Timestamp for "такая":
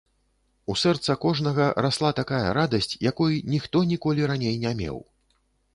2.21-2.41